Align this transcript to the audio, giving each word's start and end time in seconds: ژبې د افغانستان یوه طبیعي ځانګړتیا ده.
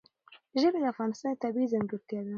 ژبې 0.61 0.79
د 0.81 0.85
افغانستان 0.93 1.27
یوه 1.31 1.41
طبیعي 1.43 1.71
ځانګړتیا 1.73 2.19
ده. 2.25 2.29